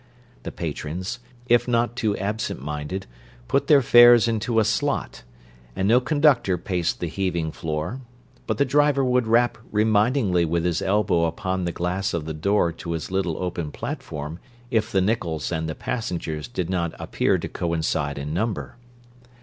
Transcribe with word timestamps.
The 0.41 0.51
patrons—if 0.51 1.67
not 1.67 1.95
too 1.95 2.17
absent 2.17 2.59
minded—put 2.59 3.67
their 3.67 3.83
fares 3.83 4.27
into 4.27 4.57
a 4.59 4.63
slot; 4.65 5.21
and 5.75 5.87
no 5.87 6.01
conductor 6.01 6.57
paced 6.57 6.99
the 6.99 7.05
heaving 7.07 7.51
floor, 7.51 8.01
but 8.47 8.57
the 8.57 8.65
driver 8.65 9.05
would 9.05 9.27
rap 9.27 9.59
remindingly 9.71 10.43
with 10.43 10.65
his 10.65 10.81
elbow 10.81 11.25
upon 11.25 11.65
the 11.65 11.71
glass 11.71 12.15
of 12.15 12.25
the 12.25 12.33
door 12.33 12.71
to 12.71 12.93
his 12.93 13.11
little 13.11 13.37
open 13.37 13.71
platform 13.71 14.39
if 14.71 14.91
the 14.91 15.01
nickels 15.01 15.51
and 15.51 15.69
the 15.69 15.75
passengers 15.75 16.47
did 16.47 16.67
not 16.67 16.95
appear 16.99 17.37
to 17.37 17.47
coincide 17.47 18.17
in 18.17 18.33
number. 18.33 18.77